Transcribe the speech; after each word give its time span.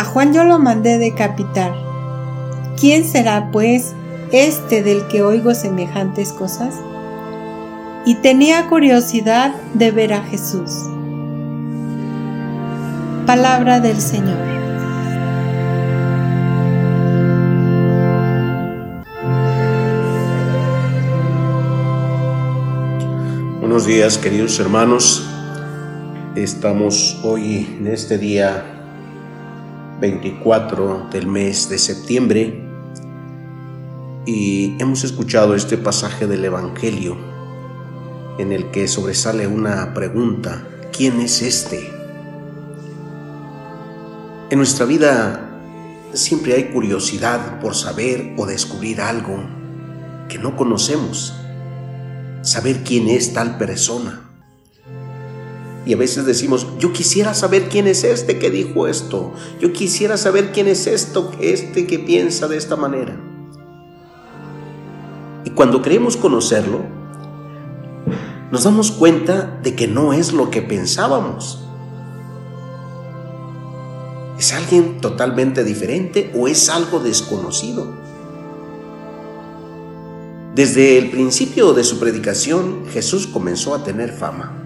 a 0.00 0.04
Juan 0.04 0.32
yo 0.32 0.44
lo 0.44 0.58
mandé 0.58 0.96
decapitar. 0.96 1.74
¿Quién 2.80 3.04
será, 3.04 3.50
pues, 3.52 3.92
este 4.32 4.82
del 4.82 5.06
que 5.08 5.20
oigo 5.20 5.52
semejantes 5.52 6.32
cosas? 6.32 6.74
Y 8.06 8.14
tenía 8.14 8.66
curiosidad 8.70 9.54
de 9.74 9.90
ver 9.90 10.14
a 10.14 10.22
Jesús. 10.22 10.70
Palabra 13.26 13.78
del 13.80 14.00
Señor. 14.00 14.38
Buenos 23.60 23.84
días 23.84 24.16
queridos 24.16 24.58
hermanos. 24.60 25.28
Estamos 26.36 27.20
hoy 27.22 27.76
en 27.78 27.86
este 27.86 28.16
día 28.16 28.79
24 30.00 31.08
del 31.12 31.26
mes 31.26 31.68
de 31.68 31.78
septiembre 31.78 32.66
y 34.26 34.76
hemos 34.80 35.04
escuchado 35.04 35.54
este 35.54 35.76
pasaje 35.76 36.26
del 36.26 36.44
Evangelio 36.44 37.18
en 38.38 38.52
el 38.52 38.70
que 38.70 38.88
sobresale 38.88 39.46
una 39.46 39.92
pregunta, 39.92 40.66
¿quién 40.92 41.20
es 41.20 41.42
este? 41.42 41.90
En 44.48 44.56
nuestra 44.56 44.86
vida 44.86 45.50
siempre 46.14 46.54
hay 46.54 46.64
curiosidad 46.72 47.60
por 47.60 47.74
saber 47.74 48.34
o 48.38 48.46
descubrir 48.46 49.02
algo 49.02 49.38
que 50.28 50.38
no 50.38 50.56
conocemos, 50.56 51.34
saber 52.40 52.82
quién 52.84 53.08
es 53.08 53.34
tal 53.34 53.58
persona. 53.58 54.29
Y 55.86 55.94
a 55.94 55.96
veces 55.96 56.26
decimos, 56.26 56.66
yo 56.78 56.92
quisiera 56.92 57.32
saber 57.32 57.68
quién 57.68 57.86
es 57.86 58.04
este 58.04 58.38
que 58.38 58.50
dijo 58.50 58.86
esto. 58.86 59.32
Yo 59.60 59.72
quisiera 59.72 60.16
saber 60.16 60.52
quién 60.52 60.68
es 60.68 60.86
esto, 60.86 61.32
este 61.40 61.86
que 61.86 61.98
piensa 61.98 62.48
de 62.48 62.58
esta 62.58 62.76
manera. 62.76 63.18
Y 65.44 65.50
cuando 65.50 65.80
creemos 65.80 66.16
conocerlo, 66.16 66.80
nos 68.50 68.64
damos 68.64 68.92
cuenta 68.92 69.58
de 69.62 69.74
que 69.74 69.88
no 69.88 70.12
es 70.12 70.32
lo 70.32 70.50
que 70.50 70.60
pensábamos. 70.60 71.64
¿Es 74.38 74.52
alguien 74.52 75.00
totalmente 75.00 75.64
diferente 75.64 76.32
o 76.34 76.48
es 76.48 76.68
algo 76.68 77.00
desconocido? 77.00 77.86
Desde 80.54 80.98
el 80.98 81.10
principio 81.10 81.72
de 81.74 81.84
su 81.84 81.98
predicación, 81.98 82.86
Jesús 82.90 83.26
comenzó 83.26 83.74
a 83.74 83.84
tener 83.84 84.12
fama. 84.12 84.59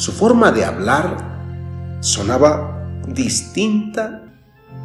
Su 0.00 0.12
forma 0.12 0.50
de 0.50 0.64
hablar 0.64 1.98
sonaba 2.00 2.88
distinta 3.06 4.22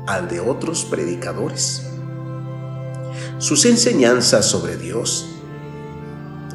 al 0.08 0.28
de 0.28 0.42
otros 0.42 0.84
predicadores. 0.84 1.90
Sus 3.38 3.64
enseñanzas 3.64 4.46
sobre 4.46 4.76
Dios 4.76 5.26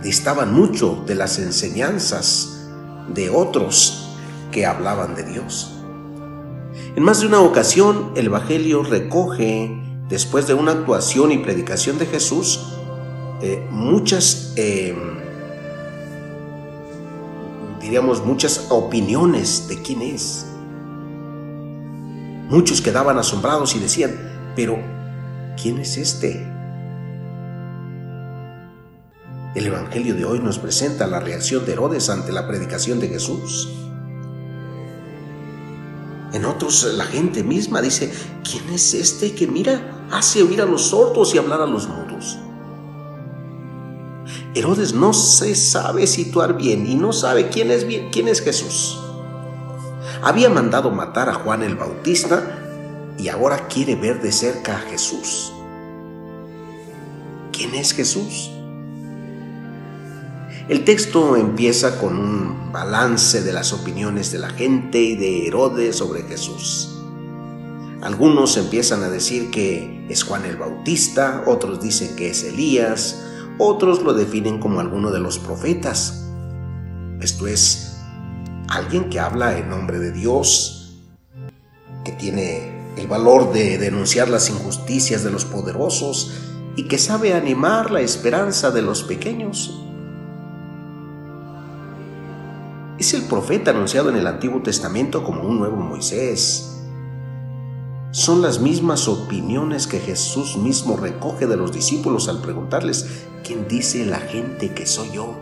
distaban 0.03 0.53
mucho 0.53 1.03
de 1.07 1.15
las 1.15 1.39
enseñanzas 1.39 2.69
de 3.09 3.31
otros 3.31 4.11
que 4.53 4.67
hablaban 4.67 5.15
de 5.15 5.23
Dios. 5.23 5.73
En 6.97 7.03
más 7.03 7.21
de 7.21 7.29
una 7.29 7.41
ocasión, 7.41 8.13
el 8.15 8.27
Evangelio 8.27 8.83
recoge, 8.83 9.75
después 10.11 10.47
de 10.47 10.53
una 10.53 10.73
actuación 10.73 11.33
y 11.33 11.39
predicación 11.39 11.97
de 11.97 12.05
Jesús, 12.05 12.75
eh, 13.41 13.67
muchas 13.71 14.53
eh, 14.57 14.95
diríamos, 17.81 18.25
muchas 18.25 18.67
opiniones 18.69 19.67
de 19.69 19.83
quién 19.83 20.03
es. 20.03 20.47
Muchos 22.49 22.81
quedaban 22.81 23.19
asombrados 23.19 23.75
y 23.75 23.79
decían, 23.79 24.53
pero 24.55 24.79
¿quién 25.61 25.79
es 25.79 25.97
este? 25.97 26.47
El 29.55 29.67
Evangelio 29.67 30.15
de 30.15 30.25
hoy 30.25 30.39
nos 30.39 30.59
presenta 30.59 31.07
la 31.07 31.21
reacción 31.21 31.65
de 31.65 31.73
Herodes 31.73 32.09
ante 32.11 32.33
la 32.33 32.47
predicación 32.47 33.01
de 33.01 33.09
Jesús. 33.09 33.69
En 36.33 36.45
otros 36.45 36.85
la 36.95 37.05
gente 37.05 37.43
misma 37.43 37.83
dice, 37.83 38.13
¿quién 38.49 38.69
es 38.73 38.95
este 38.95 39.35
que 39.35 39.49
mira, 39.49 40.07
hace 40.13 40.43
oír 40.43 40.63
a 40.63 40.67
los 40.67 40.83
sordos 40.83 41.35
y 41.35 41.39
hablar 41.39 41.61
a 41.61 41.67
los 41.67 41.89
mudos? 41.89 42.10
Herodes 44.55 44.95
no 44.95 45.13
se 45.13 45.55
sabe 45.55 46.07
situar 46.07 46.57
bien 46.57 46.87
y 46.87 46.97
no 46.97 47.13
sabe 47.13 47.49
quién 47.51 47.71
es, 47.71 47.87
quién 48.11 48.27
es 48.27 48.41
Jesús. 48.41 48.99
Había 50.23 50.51
mandado 50.51 50.91
matar 50.91 51.29
a 51.29 51.35
Juan 51.35 51.63
el 51.63 51.77
Bautista 51.77 52.59
y 53.17 53.29
ahora 53.29 53.69
quiere 53.69 53.95
ver 53.95 54.21
de 54.21 54.33
cerca 54.33 54.77
a 54.77 54.81
Jesús. 54.81 55.53
¿Quién 57.53 57.75
es 57.75 57.93
Jesús? 57.93 58.51
El 60.69 60.85
texto 60.85 61.37
empieza 61.37 61.99
con 61.99 62.17
un 62.17 62.73
balance 62.73 63.43
de 63.43 63.53
las 63.53 63.73
opiniones 63.73 64.33
de 64.33 64.39
la 64.39 64.51
gente 64.51 65.01
y 65.01 65.17
de 65.17 65.47
Herodes 65.47 65.97
sobre 65.97 66.23
Jesús. 66.23 66.97
Algunos 68.03 68.57
empiezan 68.57 69.03
a 69.03 69.11
decir 69.11 69.51
que 69.51 70.07
es 70.09 70.23
Juan 70.25 70.45
el 70.45 70.57
Bautista, 70.57 71.45
otros 71.47 71.81
dicen 71.81 72.17
que 72.17 72.31
es 72.31 72.45
Elías, 72.45 73.30
otros 73.61 74.03
lo 74.03 74.15
definen 74.15 74.59
como 74.59 74.81
alguno 74.81 75.11
de 75.11 75.21
los 75.21 75.39
profetas. 75.39 76.27
Esto 77.21 77.47
es, 77.47 77.99
alguien 78.69 79.11
que 79.11 79.21
habla 79.21 79.59
en 79.59 79.69
nombre 79.69 79.99
de 79.99 80.13
Dios, 80.13 80.99
que 82.05 82.13
tiene 82.13 82.95
el 82.97 83.07
valor 83.07 83.53
de 83.53 83.79
denunciar 83.79 84.29
las 84.29 84.49
injusticias 84.49 85.23
de 85.23 85.31
los 85.31 85.45
poderosos 85.45 86.33
y 86.77 86.85
que 86.85 86.99
sabe 86.99 87.35
animar 87.35 87.91
la 87.91 88.01
esperanza 88.01 88.71
de 88.71 88.83
los 88.83 89.03
pequeños. 89.03 89.79
Es 92.99 93.15
el 93.15 93.23
profeta 93.23 93.71
anunciado 93.71 94.09
en 94.09 94.17
el 94.17 94.27
Antiguo 94.27 94.63
Testamento 94.63 95.23
como 95.23 95.43
un 95.43 95.59
nuevo 95.59 95.77
Moisés, 95.77 96.80
son 98.13 98.43
las 98.43 98.59
mismas 98.59 99.07
opiniones 99.07 99.87
que 99.87 100.01
Jesús 100.01 100.57
mismo 100.57 100.97
recoge 100.97 101.47
de 101.47 101.57
los 101.57 101.73
discípulos 101.73 102.29
al 102.29 102.41
preguntarles, 102.41 103.25
¿quién 103.45 103.69
dice 103.69 104.05
la 104.05 104.19
gente 104.19 104.75
que 104.75 104.85
soy 104.85 105.13
yo? 105.13 105.35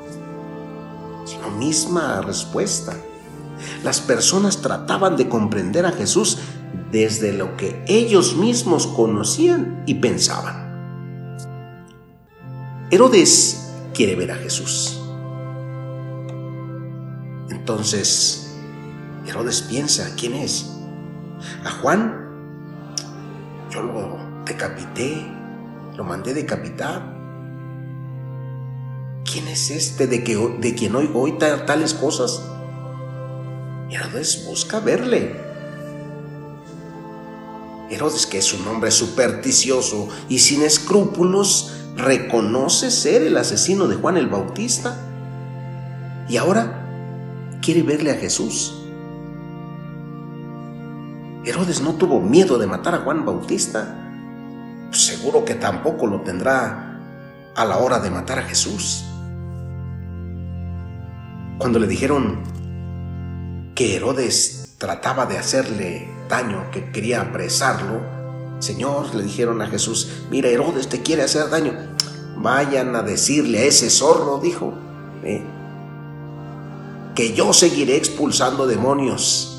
Es 1.24 1.38
la 1.40 1.48
misma 1.48 2.20
respuesta. 2.20 2.94
Las 3.82 4.00
personas 4.00 4.58
trataban 4.58 5.16
de 5.16 5.28
comprender 5.28 5.86
a 5.86 5.92
Jesús 5.92 6.38
desde 6.92 7.32
lo 7.32 7.56
que 7.56 7.82
ellos 7.86 8.36
mismos 8.36 8.86
conocían 8.86 9.82
y 9.86 9.94
pensaban. 9.94 10.68
Herodes 12.90 13.72
quiere 13.94 14.14
ver 14.14 14.32
a 14.32 14.36
Jesús. 14.36 15.00
Entonces, 17.48 18.54
Herodes 19.26 19.62
piensa, 19.62 20.14
¿quién 20.16 20.34
es? 20.34 20.70
A 21.64 21.70
Juan 21.70 22.27
yo 23.70 23.82
lo 23.82 24.18
decapité, 24.44 25.26
lo 25.96 26.04
mandé 26.04 26.34
decapitar. 26.34 27.16
¿Quién 29.30 29.48
es 29.48 29.70
este 29.70 30.06
de, 30.06 30.24
que, 30.24 30.36
de 30.36 30.74
quien 30.74 30.96
oigo 30.96 31.20
hoy 31.20 31.38
tales 31.38 31.94
cosas? 31.94 32.42
Herodes 33.90 34.44
busca 34.46 34.80
verle. 34.80 35.36
Herodes, 37.90 38.26
que 38.26 38.38
es 38.38 38.52
un 38.52 38.66
hombre 38.68 38.90
supersticioso 38.90 40.08
y 40.28 40.38
sin 40.38 40.62
escrúpulos, 40.62 41.74
reconoce 41.96 42.90
ser 42.90 43.22
el 43.22 43.36
asesino 43.36 43.86
de 43.88 43.96
Juan 43.96 44.16
el 44.16 44.28
Bautista. 44.28 45.04
Y 46.28 46.36
ahora 46.36 47.58
quiere 47.62 47.82
verle 47.82 48.10
a 48.10 48.14
Jesús. 48.14 48.77
Herodes 51.48 51.80
no 51.80 51.94
tuvo 51.94 52.20
miedo 52.20 52.58
de 52.58 52.66
matar 52.66 52.94
a 52.94 52.98
Juan 52.98 53.24
Bautista. 53.24 53.96
Seguro 54.90 55.46
que 55.46 55.54
tampoco 55.54 56.06
lo 56.06 56.20
tendrá 56.20 57.00
a 57.56 57.64
la 57.64 57.78
hora 57.78 58.00
de 58.00 58.10
matar 58.10 58.40
a 58.40 58.42
Jesús. 58.42 59.02
Cuando 61.56 61.78
le 61.78 61.86
dijeron 61.86 62.40
que 63.74 63.96
Herodes 63.96 64.74
trataba 64.76 65.24
de 65.24 65.38
hacerle 65.38 66.06
daño, 66.28 66.70
que 66.70 66.92
quería 66.92 67.22
apresarlo, 67.22 68.02
Señor, 68.58 69.14
le 69.14 69.22
dijeron 69.22 69.62
a 69.62 69.68
Jesús, 69.68 70.26
mira, 70.30 70.50
Herodes 70.50 70.90
te 70.90 71.00
quiere 71.00 71.22
hacer 71.22 71.48
daño. 71.48 71.72
Vayan 72.36 72.94
a 72.94 73.00
decirle 73.00 73.60
a 73.60 73.64
ese 73.64 73.88
zorro, 73.88 74.38
dijo, 74.38 74.74
eh, 75.24 75.42
que 77.14 77.32
yo 77.32 77.54
seguiré 77.54 77.96
expulsando 77.96 78.66
demonios, 78.66 79.57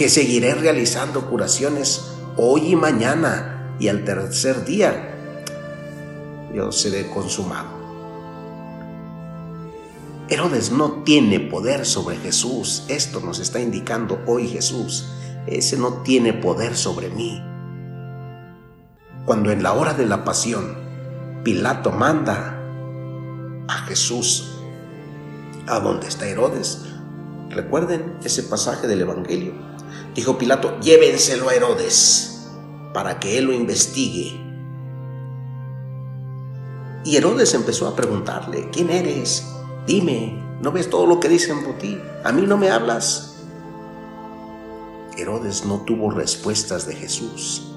que 0.00 0.08
seguiré 0.08 0.54
realizando 0.54 1.26
curaciones 1.28 2.12
hoy 2.38 2.68
y 2.68 2.74
mañana 2.74 3.76
y 3.78 3.88
al 3.88 4.02
tercer 4.02 4.64
día 4.64 5.14
yo 6.54 6.72
seré 6.72 7.06
consumado. 7.08 7.68
Herodes 10.30 10.72
no 10.72 11.02
tiene 11.02 11.38
poder 11.38 11.84
sobre 11.84 12.16
Jesús. 12.16 12.84
Esto 12.88 13.20
nos 13.20 13.40
está 13.40 13.60
indicando 13.60 14.22
hoy 14.26 14.48
Jesús. 14.48 15.04
Ese 15.46 15.76
no 15.76 16.00
tiene 16.02 16.32
poder 16.32 16.78
sobre 16.78 17.10
mí. 17.10 17.38
Cuando 19.26 19.50
en 19.50 19.62
la 19.62 19.74
hora 19.74 19.92
de 19.92 20.06
la 20.06 20.24
pasión 20.24 20.78
Pilato 21.44 21.90
manda 21.90 22.58
a 23.68 23.74
Jesús 23.86 24.62
a 25.66 25.78
donde 25.78 26.08
está 26.08 26.26
Herodes, 26.26 26.86
recuerden 27.50 28.16
ese 28.24 28.44
pasaje 28.44 28.88
del 28.88 29.02
Evangelio. 29.02 29.69
Dijo 30.14 30.38
Pilato, 30.38 30.78
llévenselo 30.80 31.48
a 31.48 31.54
Herodes 31.54 32.48
para 32.92 33.20
que 33.20 33.38
él 33.38 33.44
lo 33.44 33.52
investigue. 33.52 34.40
Y 37.04 37.16
Herodes 37.16 37.54
empezó 37.54 37.88
a 37.88 37.96
preguntarle, 37.96 38.68
¿quién 38.70 38.90
eres? 38.90 39.46
Dime, 39.86 40.42
¿no 40.60 40.72
ves 40.72 40.90
todo 40.90 41.06
lo 41.06 41.20
que 41.20 41.28
dicen 41.28 41.64
por 41.64 41.78
ti? 41.78 41.98
¿A 42.24 42.32
mí 42.32 42.42
no 42.42 42.56
me 42.56 42.70
hablas? 42.70 43.30
Herodes 45.16 45.64
no 45.64 45.80
tuvo 45.80 46.10
respuestas 46.10 46.86
de 46.86 46.94
Jesús. 46.96 47.72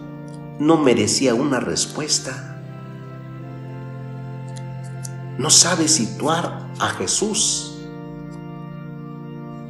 No 0.60 0.78
merecía 0.78 1.36
una 1.36 1.60
respuesta. 1.60 2.62
No 5.38 5.50
sabe 5.50 5.88
situar 5.88 6.68
a 6.80 6.90
Jesús. 6.90 7.73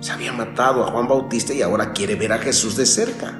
Se 0.03 0.11
había 0.11 0.33
matado 0.33 0.83
a 0.83 0.91
Juan 0.91 1.07
Bautista 1.07 1.53
y 1.53 1.61
ahora 1.61 1.93
quiere 1.93 2.15
ver 2.15 2.33
a 2.33 2.39
Jesús 2.39 2.75
de 2.75 2.85
cerca. 2.85 3.39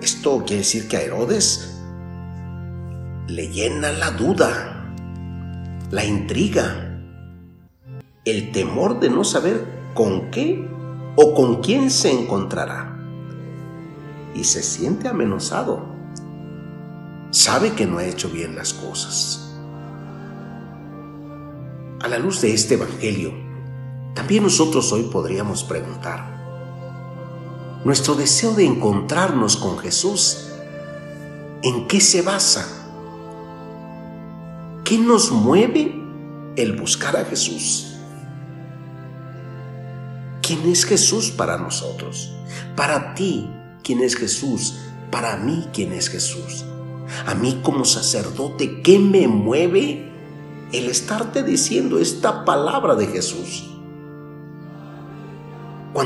Esto 0.00 0.38
quiere 0.46 0.62
decir 0.62 0.88
que 0.88 0.96
a 0.96 1.02
Herodes 1.02 1.82
le 3.28 3.48
llena 3.48 3.92
la 3.92 4.12
duda 4.12 4.72
la 5.90 6.02
intriga, 6.06 6.98
el 8.24 8.52
temor 8.52 9.00
de 9.00 9.10
no 9.10 9.22
saber 9.22 9.66
con 9.92 10.30
qué 10.30 10.66
o 11.14 11.34
con 11.34 11.60
quién 11.60 11.90
se 11.90 12.10
encontrará. 12.10 12.98
Y 14.34 14.44
se 14.44 14.62
siente 14.62 15.08
amenazado. 15.08 15.84
Sabe 17.32 17.72
que 17.72 17.84
no 17.84 17.98
ha 17.98 18.06
hecho 18.06 18.30
bien 18.30 18.56
las 18.56 18.72
cosas. 18.72 19.54
A 22.00 22.08
la 22.08 22.18
luz 22.18 22.40
de 22.40 22.54
este 22.54 22.74
Evangelio, 22.76 23.45
también 24.16 24.44
nosotros 24.44 24.90
hoy 24.92 25.02
podríamos 25.02 25.62
preguntar, 25.62 26.36
nuestro 27.84 28.14
deseo 28.14 28.54
de 28.54 28.64
encontrarnos 28.64 29.58
con 29.58 29.76
Jesús, 29.78 30.48
¿en 31.62 31.86
qué 31.86 32.00
se 32.00 32.22
basa? 32.22 32.66
¿Qué 34.84 34.96
nos 34.96 35.30
mueve 35.30 36.02
el 36.56 36.80
buscar 36.80 37.14
a 37.14 37.26
Jesús? 37.26 37.98
¿Quién 40.40 40.66
es 40.66 40.86
Jesús 40.86 41.30
para 41.30 41.58
nosotros? 41.58 42.32
Para 42.74 43.14
ti, 43.14 43.50
¿quién 43.82 44.00
es 44.00 44.16
Jesús? 44.16 44.78
Para 45.10 45.36
mí, 45.36 45.68
¿quién 45.74 45.92
es 45.92 46.08
Jesús? 46.08 46.64
A 47.26 47.34
mí 47.34 47.60
como 47.62 47.84
sacerdote, 47.84 48.80
¿qué 48.80 48.98
me 48.98 49.28
mueve 49.28 50.10
el 50.72 50.88
estarte 50.88 51.42
diciendo 51.42 51.98
esta 51.98 52.46
palabra 52.46 52.94
de 52.94 53.08
Jesús? 53.08 53.75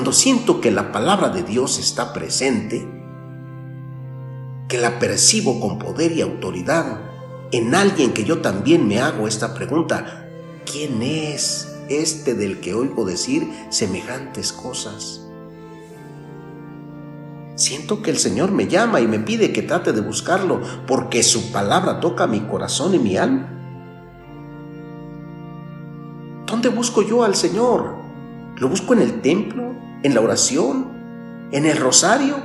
Cuando 0.00 0.14
siento 0.14 0.62
que 0.62 0.70
la 0.70 0.92
palabra 0.92 1.28
de 1.28 1.42
Dios 1.42 1.78
está 1.78 2.14
presente, 2.14 2.88
que 4.66 4.78
la 4.78 4.98
percibo 4.98 5.60
con 5.60 5.78
poder 5.78 6.12
y 6.12 6.22
autoridad, 6.22 7.02
en 7.52 7.74
alguien 7.74 8.14
que 8.14 8.24
yo 8.24 8.40
también 8.40 8.88
me 8.88 8.98
hago 8.98 9.28
esta 9.28 9.52
pregunta, 9.52 10.26
¿quién 10.64 11.02
es 11.02 11.76
este 11.90 12.32
del 12.32 12.60
que 12.60 12.72
oigo 12.72 13.04
decir 13.04 13.46
semejantes 13.68 14.54
cosas? 14.54 15.20
Siento 17.56 18.00
que 18.00 18.10
el 18.10 18.16
Señor 18.16 18.52
me 18.52 18.68
llama 18.68 19.02
y 19.02 19.06
me 19.06 19.18
pide 19.18 19.52
que 19.52 19.60
trate 19.60 19.92
de 19.92 20.00
buscarlo 20.00 20.62
porque 20.86 21.22
su 21.22 21.52
palabra 21.52 22.00
toca 22.00 22.26
mi 22.26 22.40
corazón 22.40 22.94
y 22.94 22.98
mi 22.98 23.18
alma. 23.18 23.50
¿Dónde 26.46 26.70
busco 26.70 27.02
yo 27.02 27.22
al 27.22 27.34
Señor? 27.34 27.99
¿Lo 28.60 28.68
busco 28.68 28.92
en 28.92 29.00
el 29.00 29.22
templo? 29.22 29.74
¿En 30.02 30.14
la 30.14 30.20
oración? 30.20 31.48
¿En 31.50 31.64
el 31.64 31.78
rosario? 31.78 32.36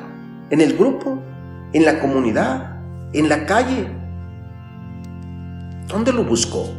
¿En 0.50 0.62
el 0.62 0.78
grupo? 0.78 1.22
¿En 1.74 1.84
la 1.84 2.00
comunidad? 2.00 2.80
¿En 3.12 3.28
la 3.28 3.46
calle? 3.46 3.90
¿Dónde 5.90 6.14
lo 6.14 6.24
buscó? 6.24 6.70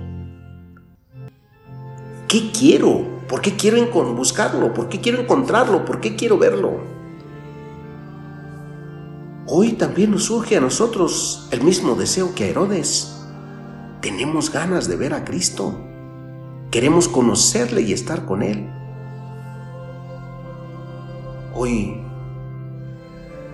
¿Qué 2.27 2.51
quiero? 2.51 3.05
¿Por 3.29 3.43
qué 3.43 3.57
quiero 3.57 3.85
buscarlo? 4.15 4.73
¿Por 4.73 4.89
qué 4.89 5.03
quiero 5.03 5.21
encontrarlo? 5.21 5.85
¿Por 5.85 6.01
qué 6.01 6.17
quiero 6.17 6.39
verlo? 6.39 6.81
Hoy 9.47 9.73
también 9.73 10.13
nos 10.13 10.25
surge 10.25 10.57
a 10.57 10.63
nosotros 10.63 11.47
el 11.51 11.63
mismo 11.63 11.95
deseo 11.95 12.35
que 12.35 12.45
a 12.45 12.47
Herodes. 12.47 13.15
Tenemos 14.01 14.51
ganas 14.51 14.89
de 14.89 14.97
ver 14.97 15.13
a 15.13 15.27
Cristo. 15.27 15.79
Queremos 16.71 17.07
conocerle 17.07 17.83
y 17.83 17.93
estar 17.93 18.25
con 18.25 18.43
Él. 18.43 18.71
Hoy 21.59 21.97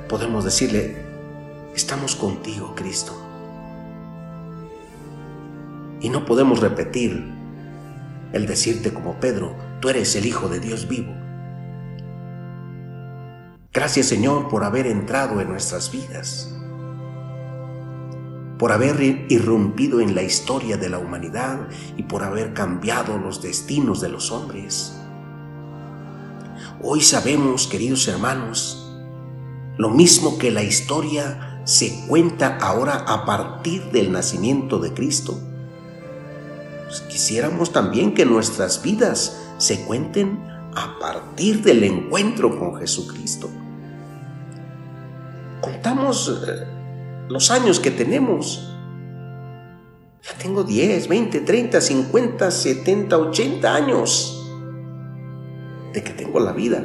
podemos 0.08 0.44
decirle, 0.44 0.96
estamos 1.72 2.16
contigo, 2.16 2.74
Cristo. 2.74 3.12
Y 6.00 6.08
no 6.08 6.24
podemos 6.24 6.58
repetir 6.58 7.24
el 8.32 8.46
decirte 8.46 8.92
como 8.92 9.20
Pedro, 9.20 9.54
tú 9.78 9.88
eres 9.88 10.16
el 10.16 10.26
Hijo 10.26 10.48
de 10.48 10.58
Dios 10.58 10.88
vivo. 10.88 11.14
Gracias 13.72 14.06
Señor 14.06 14.48
por 14.48 14.64
haber 14.64 14.88
entrado 14.88 15.40
en 15.40 15.48
nuestras 15.48 15.92
vidas, 15.92 16.52
por 18.58 18.72
haber 18.72 19.00
irrumpido 19.28 20.00
en 20.00 20.16
la 20.16 20.24
historia 20.24 20.76
de 20.76 20.88
la 20.88 20.98
humanidad 20.98 21.68
y 21.96 22.02
por 22.02 22.24
haber 22.24 22.52
cambiado 22.52 23.16
los 23.16 23.40
destinos 23.40 24.00
de 24.00 24.08
los 24.08 24.32
hombres. 24.32 24.98
Hoy 26.84 27.00
sabemos, 27.00 27.68
queridos 27.68 28.08
hermanos, 28.08 28.90
lo 29.78 29.88
mismo 29.88 30.36
que 30.36 30.50
la 30.50 30.64
historia 30.64 31.62
se 31.64 32.06
cuenta 32.08 32.58
ahora 32.60 33.04
a 33.06 33.24
partir 33.24 33.84
del 33.92 34.10
nacimiento 34.10 34.80
de 34.80 34.92
Cristo, 34.92 35.38
pues, 36.86 37.02
quisiéramos 37.02 37.70
también 37.70 38.14
que 38.14 38.26
nuestras 38.26 38.82
vidas 38.82 39.44
se 39.58 39.84
cuenten 39.84 40.44
a 40.74 40.98
partir 40.98 41.62
del 41.62 41.84
encuentro 41.84 42.58
con 42.58 42.74
Jesucristo. 42.74 43.48
Contamos 45.60 46.36
eh, 46.48 46.66
los 47.28 47.52
años 47.52 47.78
que 47.78 47.92
tenemos. 47.92 48.74
Ya 50.20 50.36
tengo 50.36 50.64
10, 50.64 51.06
20, 51.06 51.40
30, 51.42 51.80
50, 51.80 52.50
70, 52.50 53.18
80 53.18 53.72
años 53.72 54.41
de 55.92 56.02
que 56.02 56.12
tengo 56.12 56.40
la 56.40 56.52
vida. 56.52 56.84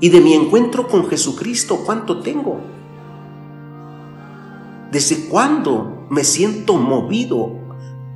Y 0.00 0.10
de 0.10 0.20
mi 0.20 0.34
encuentro 0.34 0.86
con 0.86 1.08
Jesucristo, 1.08 1.82
¿cuánto 1.84 2.20
tengo? 2.20 2.60
¿Desde 4.92 5.28
cuándo 5.28 6.06
me 6.10 6.24
siento 6.24 6.76
movido 6.76 7.68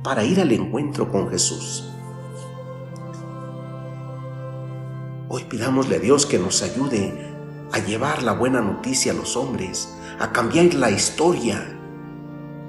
para 0.03 0.25
ir 0.25 0.41
al 0.41 0.51
encuentro 0.51 1.09
con 1.09 1.29
Jesús. 1.29 1.89
Hoy 5.29 5.45
pidámosle 5.45 5.95
a 5.95 5.99
Dios 5.99 6.25
que 6.25 6.37
nos 6.37 6.61
ayude 6.61 7.31
a 7.71 7.79
llevar 7.79 8.21
la 8.21 8.33
buena 8.33 8.61
noticia 8.61 9.13
a 9.13 9.15
los 9.15 9.35
hombres, 9.35 9.97
a 10.19 10.31
cambiar 10.31 10.73
la 10.75 10.91
historia 10.91 11.79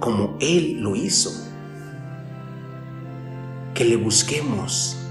como 0.00 0.36
Él 0.40 0.80
lo 0.80 0.94
hizo. 0.94 1.30
Que 3.74 3.84
le 3.84 3.96
busquemos 3.96 5.03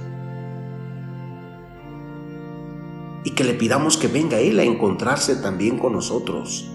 y 3.24 3.32
que 3.32 3.44
le 3.44 3.54
pidamos 3.54 3.98
que 3.98 4.08
venga 4.08 4.40
Él 4.40 4.60
a 4.60 4.64
encontrarse 4.64 5.36
también 5.38 5.78
con 5.78 5.94
nosotros 5.94 6.70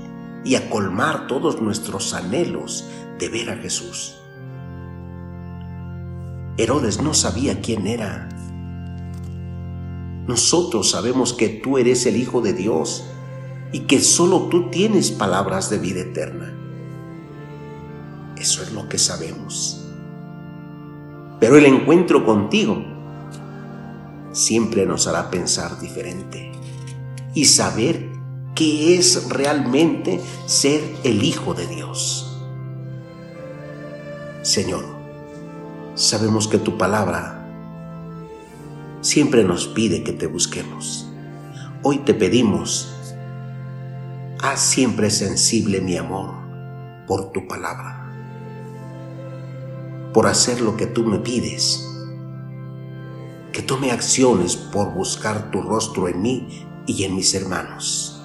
y 0.44 0.54
a 0.54 0.70
colmar 0.70 1.26
todos 1.26 1.60
nuestros 1.60 2.14
anhelos 2.14 2.88
de 3.18 3.28
ver 3.28 3.50
a 3.50 3.56
Jesús. 3.56 4.16
Herodes 6.56 7.02
no 7.02 7.14
sabía 7.14 7.60
quién 7.60 7.86
era. 7.86 8.28
Nosotros 10.26 10.90
sabemos 10.90 11.32
que 11.32 11.48
tú 11.48 11.78
eres 11.78 12.04
el 12.06 12.16
Hijo 12.16 12.40
de 12.40 12.52
Dios 12.52 13.04
y 13.72 13.80
que 13.80 14.00
solo 14.00 14.48
tú 14.48 14.70
tienes 14.70 15.10
palabras 15.10 15.70
de 15.70 15.78
vida 15.78 16.00
eterna. 16.00 16.54
Eso 18.36 18.62
es 18.62 18.72
lo 18.72 18.88
que 18.88 18.98
sabemos. 18.98 19.84
Pero 21.40 21.56
el 21.56 21.66
encuentro 21.66 22.24
contigo 22.24 22.97
siempre 24.32 24.86
nos 24.86 25.06
hará 25.06 25.30
pensar 25.30 25.80
diferente 25.80 26.52
y 27.34 27.46
saber 27.46 28.08
qué 28.54 28.96
es 28.96 29.28
realmente 29.28 30.20
ser 30.46 30.82
el 31.04 31.22
Hijo 31.22 31.54
de 31.54 31.66
Dios. 31.66 32.36
Señor, 34.42 34.84
sabemos 35.94 36.48
que 36.48 36.58
tu 36.58 36.76
palabra 36.78 37.46
siempre 39.00 39.44
nos 39.44 39.68
pide 39.68 40.02
que 40.02 40.12
te 40.12 40.26
busquemos. 40.26 41.08
Hoy 41.82 41.98
te 41.98 42.14
pedimos, 42.14 42.92
haz 44.40 44.60
siempre 44.60 45.10
sensible 45.10 45.80
mi 45.80 45.96
amor 45.96 46.34
por 47.06 47.30
tu 47.30 47.46
palabra, 47.46 48.12
por 50.12 50.26
hacer 50.26 50.60
lo 50.60 50.76
que 50.76 50.86
tú 50.86 51.04
me 51.04 51.18
pides, 51.18 51.87
que 53.52 53.62
tome 53.62 53.90
acciones 53.90 54.56
por 54.56 54.92
buscar 54.92 55.50
tu 55.50 55.62
rostro 55.62 56.08
en 56.08 56.22
mí 56.22 56.66
y 56.86 57.04
en 57.04 57.14
mis 57.14 57.34
hermanos. 57.34 58.22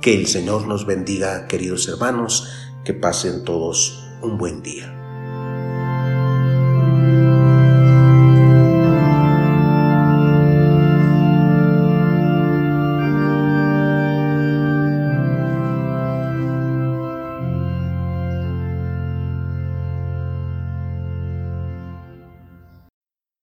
Que 0.00 0.14
el 0.14 0.26
Señor 0.26 0.66
nos 0.66 0.86
bendiga, 0.86 1.48
queridos 1.48 1.88
hermanos, 1.88 2.48
que 2.84 2.94
pasen 2.94 3.44
todos 3.44 4.04
un 4.22 4.38
buen 4.38 4.62
día. 4.62 4.97